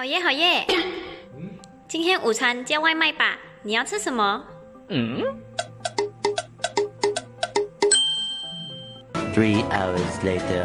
[0.00, 0.66] 好耶好耶！
[1.86, 4.42] 今天午餐叫外卖吧，你要吃什么？
[4.88, 5.22] 嗯。
[9.34, 10.64] Three hours later。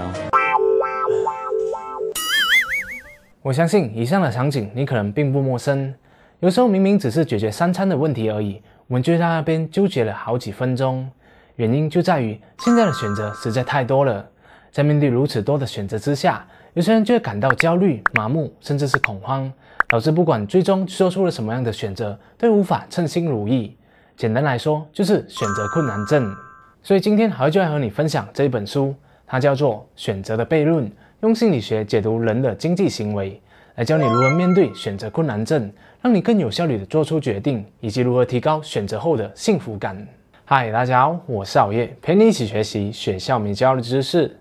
[3.41, 5.93] 我相信以上的场景你可能并不陌生。
[6.39, 11.11] 有时候明明只是解决三餐的问题而已，我们就在那边纠结了好几分钟。
[11.57, 14.25] 原因就在于现在的选择实在太多了，
[14.71, 19.49] 在面对如此多的选择之下，有些人就会感到焦虑、麻木，甚至是恐慌，
[19.87, 23.73] 导致不管最终做出了什么样的选择，都无法称心如意。
[24.17, 26.35] 简单来说，就是选择困难症。
[26.83, 28.93] 所以今天好就来和你分享这一本书，
[29.25, 30.85] 它叫做《选择的悖论》，
[31.21, 33.41] 用心理学解读人的经济行为，
[33.75, 40.05] 来教你如何面对选择困难症，让你更有效率的做出决定，以及如何提高选择后的幸福感。
[40.43, 44.27] 嗨，大家好，我是熬夜，陪你一起学习学校没教的知识。《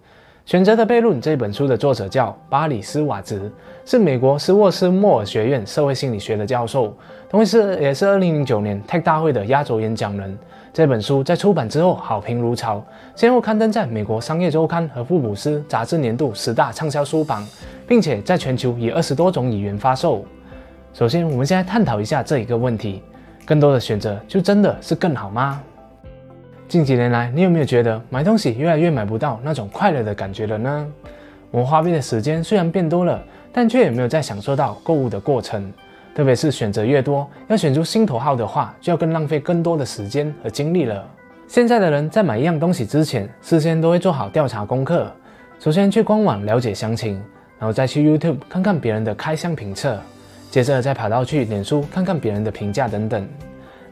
[0.47, 3.51] 选择的悖论》这本书的作者叫巴里斯瓦兹，
[3.87, 6.95] 是美国斯沃斯莫尔学院社会心理学的教授，
[7.31, 10.39] 同时也是2009年 Tech 大会的压轴演讲人。
[10.71, 12.85] 这本书在出版之后好评如潮，
[13.17, 17.43] 先后刊登在美国商业周刊和福布斯杂志年度十大畅销书榜，
[17.89, 20.27] 并且在全球以二十多种语言发售。
[20.93, 23.03] 首先，我们先来探讨一下这一个问题：
[23.47, 25.63] 更多的选择就真的是更好吗？
[26.67, 30.87] 近几年来，你有没有觉得买东西越来越买不到那种快乐的感觉了呢？
[31.51, 35.73] 我们花费的时间虽然变多了，但却也没有再享受到购物的过程。
[36.15, 41.05] 特别是选择越多，要选出心头好的话，就要更浪费更多的时间和精力了。
[41.47, 45.13] 现在的人在买一样东西之前，事先都会做好调查功课。
[45.61, 47.15] 首先去官网了解详情，
[47.59, 50.01] 然后再去 YouTube 看看别人的开箱评测，
[50.51, 53.29] 接着再跑到去脸书看看别人的评价等等。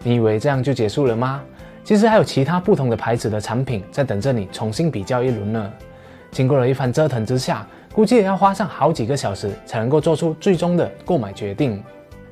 [0.02, 1.42] 你以为这样就结束了吗？
[1.84, 5.72] 其实还有其他不同的牌子的产品在等着你重新比较一轮呢。
[6.30, 11.82] 经过了一番折腾之下，估计也要花上好几个小时才能够做出最终的购买决定。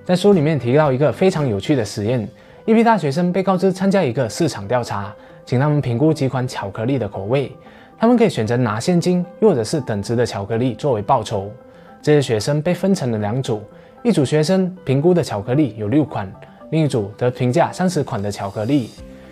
[0.04, 2.26] 在书里面提到一个非常有趣的实验：
[2.64, 7.52] 一批大学生被告知参加一个市场调查，请他们评估几款巧克力的口味，
[7.98, 11.52] 他们可以选择拿现金，或者是等值的巧克力作为报酬。
[12.00, 13.62] 这些学生被分成了两组，
[14.02, 16.32] 一组学生评估的巧克力有六款，
[16.70, 18.90] 另一组则评价三十款的巧克力。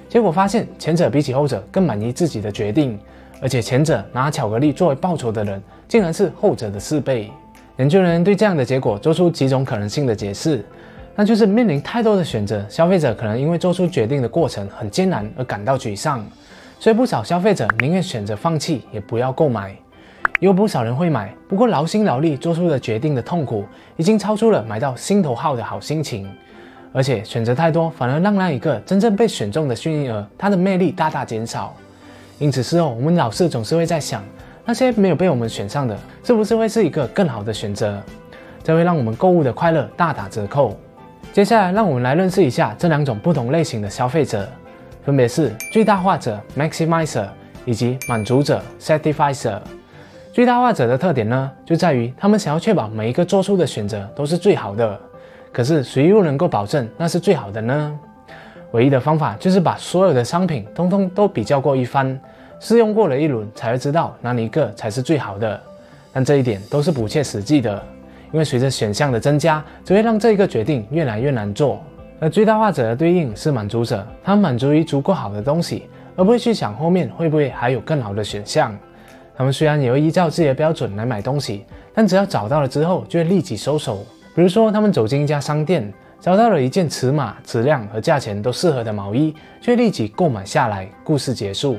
[0.09, 2.99] 结果发现，前者比起后者更满意自己的决定，
[3.43, 7.31] 而且前者拿巧克力作为报酬的人，竟然是后者的四倍。
[7.77, 10.65] 研究人员对这样的结果做出几种可能性的解释，
[11.15, 16.27] 那就是面临太多的选择，消费者可能因为做出决定的过程很艰难而感到沮丧，
[16.81, 19.77] 所以不少消费者宁愿选择放弃，也不要购买。
[20.41, 23.65] 有不少人会买，不过劳心劳力做出的决定的痛苦，
[23.97, 26.29] 已经超出了买到心头好的好心情。
[26.93, 31.75] 而且选择太多，反而让那一个真正被选中的幸运儿，他的魅力大大减少。
[32.39, 34.23] 因此事后，我们老是总是会在想，
[34.65, 38.01] 那些没有被我们选上的，是不是会是一个更好的选择？
[38.63, 40.77] 这会让我们购物的快乐大打折扣。
[41.33, 44.49] 接下来，让我们来认识一下这两种不同类型的消费者，
[45.05, 47.27] 分别是最大化者 （Maximizer）
[47.65, 49.61] 以及满足者 （Satisfier）。
[50.33, 55.01] 最大化者的特点呢，就在于他们想要确保每一个做出的选择都是最好的。
[55.53, 57.99] 可是谁又能够保证那是最好的呢？
[58.73, 62.19] 唯一的方法就是把所有的商品通通都比较过一番，
[62.61, 65.61] 试用过了一轮，才会知道哪一个才是最好的。
[66.13, 67.83] 但这一点都是不切实际的，
[68.33, 71.81] 因为随着选项的增加，只会让这一个决定越来越难做。
[72.21, 78.77] 而最大化者的对应是满足者，他满足于足够好的东西，而不会去想后面会不会还有更好的选项。
[79.37, 81.65] 他们虽然也会依照自己的标准来买东西，
[81.95, 84.05] 但只要找到了之后，就会立即收手。
[84.35, 90.89] 比如说，他们走进一家商店，找到了一件尺码、质量和价钱都适合的毛衣，却立即购买下来。
[91.03, 91.77] 故事结束。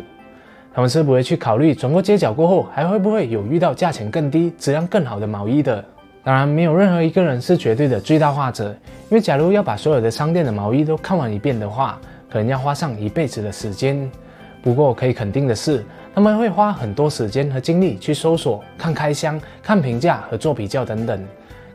[0.73, 5.83] 他们是不会去考虑转过街角过后还会不会有遇到价钱更低、质量更好的毛衣的。
[6.23, 8.69] 当然，没有任何一个人是绝对的最大化者，
[9.09, 11.99] 因为假如要把所有的商店的毛衣都看完一遍的话，
[12.29, 14.09] 可能要花上一辈子的时间。
[14.61, 15.83] 不过可以肯定的是，
[16.13, 21.25] 他们会花很多时间和精力去搜索、看开箱、看评价和做比较等等。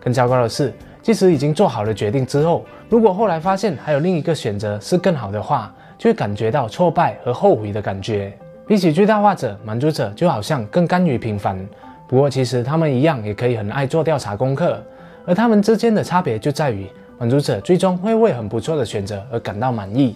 [0.05, 8.37] 更糟糕的是，即使已经做好了决定之后，如果后来发现还有另一个选择是更好的话，就会感觉到挫败和后悔的感觉。
[8.67, 11.59] 比起最大化者、满足者，就好像更甘于平凡。
[12.07, 14.83] 不过，其实他们一样也可以很爱做调查功课，
[15.25, 16.87] 而他们之间的差别就在于，
[17.19, 20.15] 满足者最终会为很不错的选择而感到满意，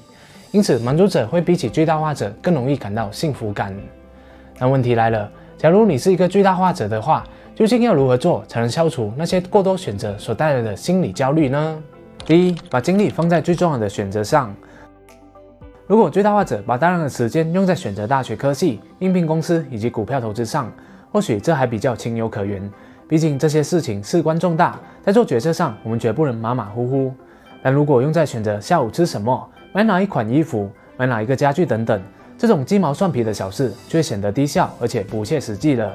[0.50, 3.74] 因此满足者会比起最大化者更容易感到幸福感。
[4.58, 7.24] 那问题来了，假如你是一个最大化者的话，
[7.58, 11.82] 究竟要如何做才能消除那些过多选择所带来的心理焦虑呢？
[12.24, 14.54] 第一，把精力放在最重要的选择上。
[15.88, 20.72] 如果最大化者把大量的时间用在选择大学科系、应聘公司以及股票投资上，
[21.10, 22.70] 或许这还比较情有可原。
[23.08, 27.12] 毕竟这些事情事关重大，在做决策上我们绝不能马马虎虎。
[27.60, 32.00] 但如果用在选择下午吃什么、买哪一款衣服、买哪一个家具等等
[32.38, 35.92] 这种鸡毛蒜皮的小事，就会显得低效而且不切实际了。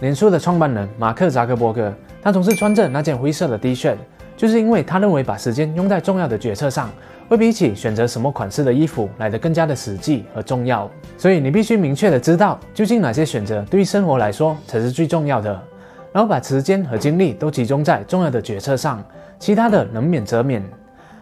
[0.00, 1.92] 脸书的创办人马克扎克伯格，
[2.22, 3.94] 他总是穿着那件灰色的 T 恤，
[4.34, 6.88] 就是因为他认为把时间用在重要的决策上，
[7.28, 10.90] 会比起选择什么款式的衣服来得更加的实际和重要。
[11.18, 15.52] 所以你必须明确的知道，究竟哪些选择对于生活来说才是最重要的，
[16.12, 19.04] 然后把时间和精力都集中在重要的决策上，
[19.38, 20.64] 其他的能免则免。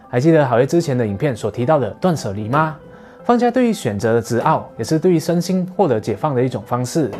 [0.07, 2.77] 还记得好月之前的影片所提到的断舍离吗？
[3.25, 7.11] 放下对于选择的执拗，也是对于身心获得解放的一种方式。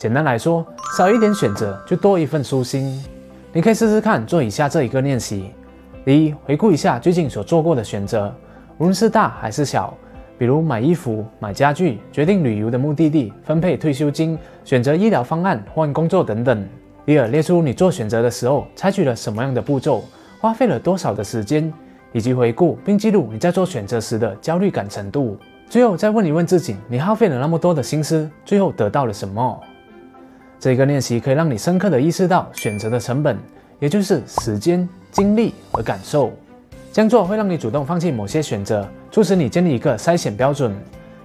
[0.00, 0.66] 简单来说，
[0.96, 3.04] 少一点选择就多一份舒心。
[3.52, 5.50] 你可以试试看做以下这一个练习：
[6.06, 8.34] 第一，回顾一下最近所做过的选择，
[8.78, 9.92] 无论是大还是小，
[10.38, 16.66] 比如买衣服、买家具、决定旅游的目的地、分配退休金、选择医疗方案、换工作等等。
[17.04, 20.02] 第二，列出你做选择的时候采取了什么样的步骤，
[20.40, 21.70] 花费了多少的时间，
[22.14, 25.36] 以及回顾并记录你在做选择时的焦虑感程度。
[25.68, 29.60] 最后再问一问自己，你耗费了那么多的心思，最后得到了什么？
[30.60, 33.38] 这个练习可以让你深刻的意识到选择的成本，
[33.78, 36.30] 也就是时间、精力和感受。
[36.92, 40.70] 这样做会让你主动放弃某些选择，促使你建立一个筛选标准。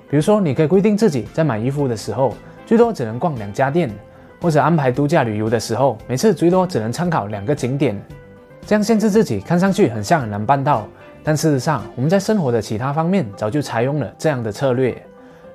[0.10, 2.34] 比如说，你可以规定自己在买衣服的时候，
[2.66, 3.92] 最多只能逛两家店，
[4.40, 8.02] 或者安排度假旅游的时候，每次最多只能参考两个景点。
[8.66, 10.88] 这样限制自己，看上去很像很难办到，
[11.26, 14.96] 但事实上，我们在生活的其他方面早就采用了这样的策略。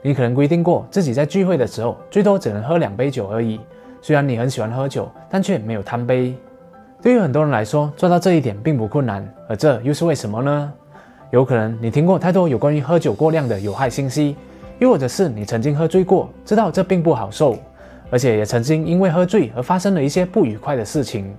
[0.03, 3.61] 你可能规定过自己在聚会的时候最多只能喝两杯酒而已。
[4.01, 6.35] 虽然你很喜欢喝酒，但却没有贪杯。
[7.03, 9.27] 对于很多人来说，做到这一点并不困难。
[9.49, 10.73] 而这又是为什么呢？
[11.31, 14.37] 有可能你听过太多有关于喝酒过量的有害信息，
[14.79, 17.59] 又或者是你曾经喝醉过，知道这并不好受，
[18.11, 21.33] 而且也曾经因为喝醉而发生了一些不愉快的事情。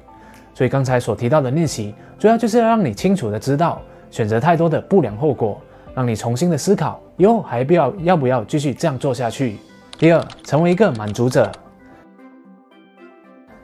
[0.54, 3.82] 所以刚才所提到的练习，主要就是要让你清楚的知道
[4.12, 5.60] 选择太多的不良后果。
[5.94, 9.58] 让你重新的思考，以后还必要要不要继续这样做下去。
[9.98, 11.52] 第二，成为一个满足者。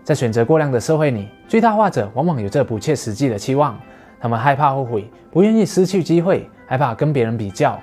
[0.03, 3.77] 在选择过量的社会里，最大化者往往有着不切实际的期望，
[4.19, 7.79] 他们害怕后悔，不愿意失去机会，害怕跟别人比较。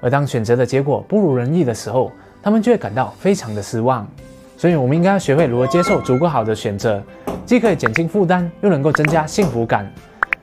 [0.00, 2.12] 而当选择的结果不如人意的时候，
[2.42, 4.06] 他们就会感到非常的失望。
[4.56, 7.02] 所以，我们应该要学会如何接受足够好的选择，
[7.44, 9.90] 既可以减轻负担，又能够增加幸福感。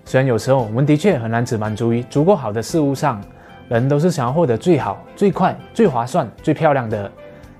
[0.06, 3.22] 虽然有时候我们的确很难只满足于足够好的事物上。
[3.70, 7.12] 人都是想要获得最好、最快、最划算、最漂亮的，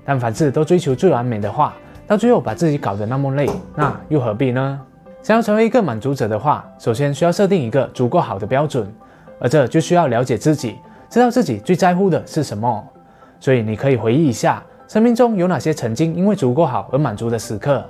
[0.04, 1.74] 但凡事都追求最完美的话，
[2.06, 4.80] 到最后把自己搞得那么累，那又何必呢？
[5.22, 8.86] 想要成为一个满足者的话，首先需要设定一个足够好的标准，
[9.40, 10.76] 而这就需要了解自己，
[11.08, 12.86] 知道自己最在乎的是什么。
[13.40, 17.82] 所以你可以回忆一下，生命中有哪些曾经因为足够好而满足的时刻，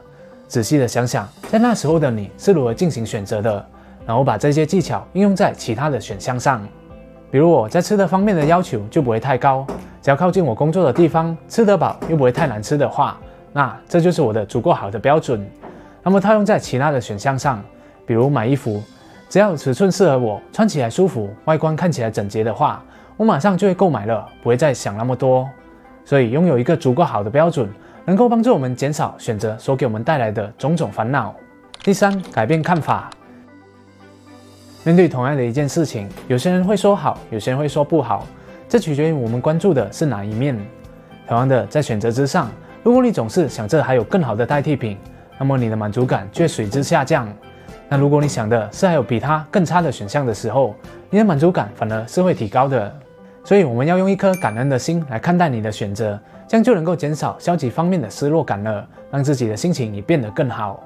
[0.46, 3.66] 仔细的想想，在那时候的你是如何进行选择的，
[4.06, 6.64] 然后把这些技巧应用在其他的选项上。
[7.30, 9.66] 比如我在吃的方面的要求就不会太高，
[10.00, 13.18] 只要靠近我工作的地方，吃得饱又不会太难吃的话，
[13.52, 15.44] 那这就是我的足够好的标准。
[16.02, 17.62] 那么套用在其他的选项上，
[18.06, 18.82] 比如买衣服，
[19.28, 22.82] 只要尺寸适合我，穿起来舒服，外观看起来整洁的话，
[23.16, 25.48] 我马上就会购买了，不会再想那么多。
[26.04, 27.68] 所以拥有一个足够好的标准，
[28.04, 31.34] 能够帮助我们减少选择所给我们带来的种种烦恼。
[31.82, 33.10] 第三，改变看法。
[34.84, 38.26] 面对同样的一件事情，有些人会说好，有些人会说不好，
[38.68, 40.54] 这取决于我们关注的是哪一面。
[41.26, 42.50] 同样的，在选择之上，
[42.82, 44.98] 如果你总是想着还有更好的代替品，
[45.38, 47.26] 那么你的满足感却随之下降。
[47.88, 50.74] 那如果你想的是还有比它更差的选项的时候，
[51.08, 52.94] 你的满足感反而是会提高的。
[53.42, 60.82] 所以我们要用一颗感恩的心来看待你的选择，这样就能够减少消极方面的失落感了，让自己的心情也变得更好。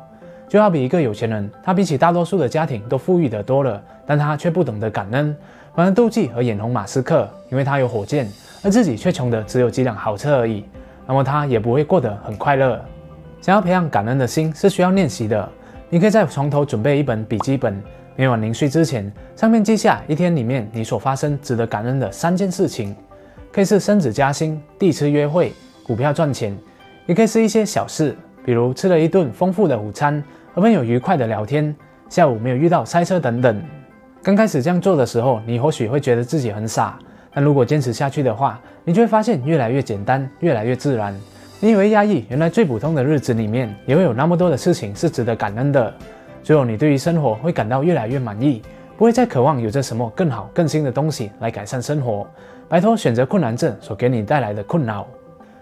[0.48, 5.36] 就好比一个有钱人，他比起大多数的家庭都富裕得多了，但他却不懂得感恩，
[5.74, 8.26] 反而妒忌和眼红马斯克，因为他有火箭，
[8.62, 10.64] 而自己却穷得只有几辆豪车而已。
[11.06, 12.82] 那么他也不会过得很快乐。
[13.42, 15.46] 想要培养感恩的心是需要练习的。
[15.90, 17.82] 你可以在床头准备一本笔记本，
[18.16, 22.96] 每晚临睡之前，上面记下一天里面你所发生值得感恩的三件事情，
[23.52, 25.52] 可以是升职加薪、第一次约会、
[25.82, 26.56] 股票赚钱，
[27.06, 30.24] 也可以是一些小事，比如吃了一顿丰富的午餐。
[30.54, 31.74] 和朋友愉快的聊天，
[32.08, 33.62] 下午没有遇到塞车等等。
[34.22, 36.98] 刚开始这样做的时候，你或许会觉得自己很傻，
[37.32, 41.14] 但如果坚持下去的话，你就会发现越来越简单，越来越自然。
[41.60, 45.92] 你以为压抑，原来最普通的日子里面也会有那么多的事情是值得感恩的。
[46.42, 48.62] 最后，你对于生活会感到越来越满意，
[48.96, 52.26] 不会再渴望有着什么更好、更新的东西来改善生活，
[52.68, 55.06] 摆脱选择困难症所给你带来的困扰。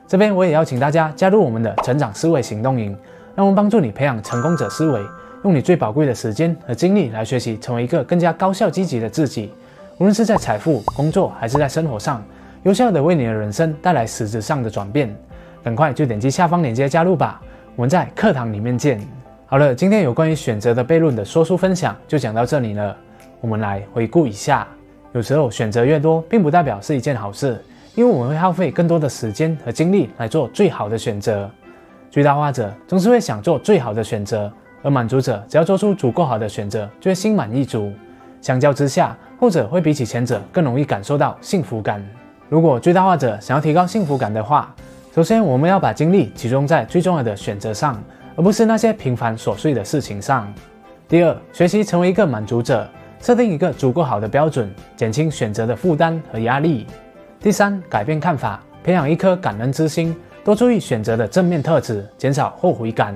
[0.07, 2.97] 这边我也邀请大家加入我们的成长思维行动营。
[3.37, 5.00] 让我们帮助你培养成功者思维，
[5.45, 9.52] 用你最宝贵的时间和精力来学习，成为一个更加高效积极的自己。
[9.99, 12.25] 无论是在财富、工作还是在生活上，
[12.62, 15.14] 有效的为你的人生带来实质上的转变。
[15.62, 17.43] 赶快就点击下方链接加入吧！
[17.75, 18.99] 我们在课堂里面见。
[19.45, 22.97] 好了，今天有关于选择的悖论的说书分享就讲到这里了。
[23.43, 24.66] 我们来回顾一下，
[25.12, 27.62] 有时候选择越多，并不代表是一件好事，
[27.95, 31.50] 因为我们会耗费更多的时间和精力来做最好的选择。
[32.16, 34.50] 最大化者总是会想做最好的选择，
[34.82, 37.92] 而满足者只要做出足够好的选择，就会心满意足。
[38.40, 42.02] 相较之下，后者会比起前者更容易感受到幸福感。
[42.49, 44.75] 如果最大化者想要提高幸福感的话，
[45.14, 48.02] 首先我们要把精力集中在最重要的选择上，
[48.35, 50.50] 而不是那些平凡琐碎的事情上。
[51.06, 52.88] 第二，学习成为一个满足者，
[53.20, 56.87] 设定一个足够好的标准，减轻选择的负担和压力。
[57.38, 60.16] 第三，改变看法，培养一颗感恩之心。
[60.46, 63.12] 多注意选择的正面特质，减少后悔感。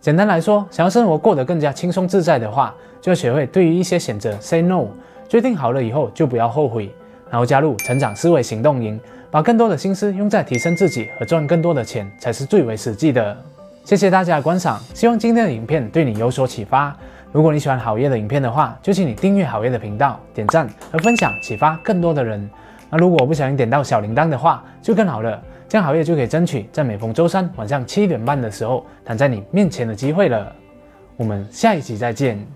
[0.00, 4.86] 简单来说，想要生活过得更加轻松自在的话，就要学会对于一些选择 say no，
[5.28, 6.92] 决定好了以后就不要后悔。
[7.30, 13.36] 然后加入成长思维行动营，把更多的心思用在提升自己和赚更多的钱，才是最为实际的。
[13.84, 16.92] 谢谢大家的观赏，希望今天的影片对你有所启发。
[17.30, 22.50] 如果你喜欢好业的影片的话，就请你订阅好业的频道，点赞和分享，启发更多的人。
[22.90, 25.40] 那如果不小心点到小铃铛的话，就更好了。
[25.68, 30.54] 这样好业就可以争取在每逢周三晚上七点半的时候躺在你面前的机会了。
[31.16, 32.55] 我们下一集再见。